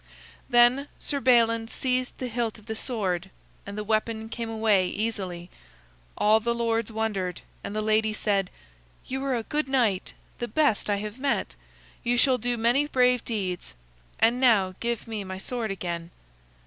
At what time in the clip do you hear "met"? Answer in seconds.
11.19-11.53